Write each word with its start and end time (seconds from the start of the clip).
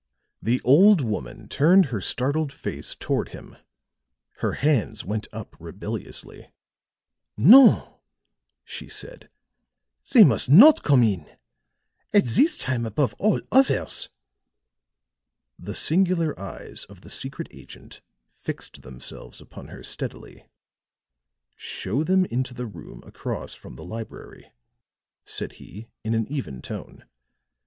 The 0.41 0.61
old 0.63 1.01
woman 1.01 1.47
turned 1.47 1.85
her 1.93 2.01
startled 2.01 2.51
face 2.51 2.95
toward 2.95 3.29
him; 3.29 3.55
her 4.37 4.53
hands 4.53 5.05
went 5.05 5.27
up 5.31 5.55
rebelliously. 5.59 6.49
"No," 7.37 8.01
she 8.63 8.87
said. 8.89 9.29
"They 10.11 10.23
must 10.23 10.49
not 10.49 10.81
come 10.81 11.03
in 11.03 11.29
at 12.15 12.25
this 12.25 12.57
time 12.57 12.83
above 12.87 13.13
all 13.19 13.41
others." 13.51 14.09
The 15.59 15.75
singular 15.75 16.33
eyes 16.39 16.85
of 16.85 17.01
the 17.01 17.11
secret 17.11 17.47
agent 17.51 18.01
fixed 18.31 18.81
themselves 18.81 19.39
upon 19.39 19.67
her 19.67 19.83
steadily. 19.83 20.49
"Show 21.55 22.03
them 22.03 22.25
into 22.25 22.55
the 22.55 22.65
room 22.65 23.03
across 23.05 23.53
from 23.53 23.75
the 23.75 23.85
library," 23.85 24.51
said 25.25 25.51
he 25.61 25.89
in 26.03 26.15
an 26.15 26.25
even 26.27 26.59
tone. 26.63 27.05